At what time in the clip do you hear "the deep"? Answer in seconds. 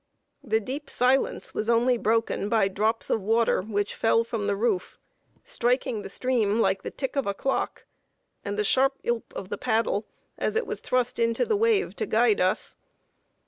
0.43-0.89